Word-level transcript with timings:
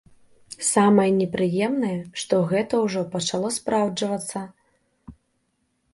Самае 0.67 1.05
непрыемнае, 1.17 1.93
што 2.23 2.35
гэта 2.53 2.73
ўжо 2.87 3.05
пачало 3.15 3.49
спраўджвацца. 3.61 4.45